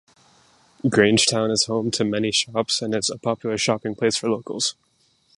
[0.83, 4.73] Grangetown is home to many shops and is a popular shopping place for locals.